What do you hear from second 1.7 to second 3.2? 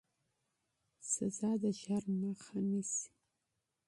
شر مخه نیسي